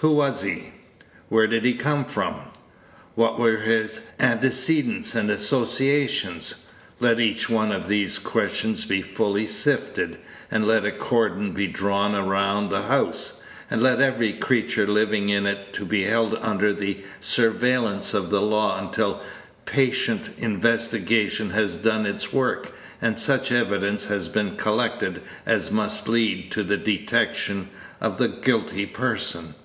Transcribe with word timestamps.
Who 0.00 0.12
was 0.12 0.42
he? 0.42 0.68
where 1.28 1.48
did 1.48 1.64
he 1.64 1.74
come 1.74 2.04
from? 2.04 2.36
what 3.16 3.36
were 3.36 3.56
his 3.56 4.02
antecedents 4.20 5.16
and 5.16 5.28
associations? 5.28 6.68
Let 7.00 7.18
each 7.18 7.50
one 7.50 7.72
of 7.72 7.88
these 7.88 8.20
questions 8.20 8.84
be 8.84 9.02
fully 9.02 9.48
sifted, 9.48 10.18
and 10.52 10.68
let 10.68 10.84
a 10.84 10.92
cordon 10.92 11.50
be 11.50 11.66
drawn 11.66 12.12
round 12.28 12.70
the 12.70 12.82
house, 12.82 13.40
and 13.68 13.82
let 13.82 14.00
every 14.00 14.32
creature 14.32 14.86
living 14.86 15.30
in 15.30 15.46
it 15.46 15.76
be 15.88 16.04
held 16.04 16.36
under 16.36 16.72
the 16.72 16.98
surveillance 17.18 18.14
of 18.14 18.30
the 18.30 18.40
law 18.40 18.78
until 18.80 19.20
patient 19.66 20.30
investigation 20.38 21.50
has 21.50 21.74
done 21.76 22.06
its 22.06 22.32
work, 22.32 22.70
and 23.02 23.18
such 23.18 23.50
evidence 23.50 24.04
has 24.04 24.28
been 24.28 24.54
collected 24.54 25.22
as 25.44 25.72
must 25.72 26.06
lead 26.08 26.52
to 26.52 26.62
the 26.62 26.76
detection 26.76 27.68
of 28.00 28.18
the 28.18 28.28
guilty 28.28 28.86
person." 28.86 29.56